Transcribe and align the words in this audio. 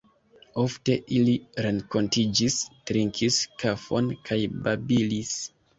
Ofte 0.61 0.95
ili 1.17 1.35
renkontiĝis, 1.67 2.59
trinkis 2.93 3.41
kafon 3.65 4.13
kaj 4.31 4.45
babilis. 4.69 5.41